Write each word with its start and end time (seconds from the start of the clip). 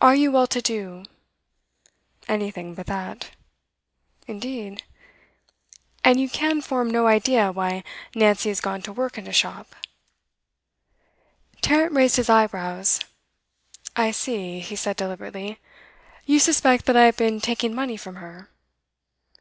Are 0.00 0.16
you 0.16 0.32
well 0.32 0.48
to 0.48 0.60
do?' 0.60 1.04
'Anything 2.26 2.74
but 2.74 2.86
that.' 2.88 3.30
'Indeed? 4.26 4.82
And 6.02 6.18
you 6.18 6.28
can 6.28 6.60
form 6.60 6.90
no 6.90 7.06
idea 7.06 7.52
why 7.52 7.84
Nancy 8.12 8.48
has 8.48 8.60
gone 8.60 8.82
to 8.82 8.92
work 8.92 9.18
in 9.18 9.28
a 9.28 9.32
shop?' 9.32 9.76
Tarrant 11.60 11.94
raised 11.94 12.16
his 12.16 12.28
eyebrows. 12.28 12.98
'I 13.94 14.10
see,' 14.10 14.58
he 14.58 14.74
said 14.74 14.96
deliberately. 14.96 15.60
'You 16.26 16.40
suspect 16.40 16.86
that 16.86 16.96
I 16.96 17.04
have 17.04 17.16
been 17.16 17.40
taking 17.40 17.72
money 17.72 17.96
from 17.96 18.16
her? 18.16 18.48